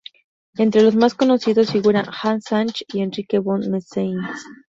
Entre 0.57 0.81
los 0.81 0.95
más 0.95 1.13
conocidos 1.13 1.71
figuran 1.71 2.07
Hans 2.07 2.45
Sachs 2.45 2.83
y 2.87 3.01
Enrique 3.03 3.37
von 3.37 3.69
Meissen. 3.69 4.21